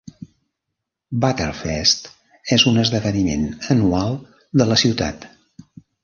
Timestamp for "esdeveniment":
2.83-3.45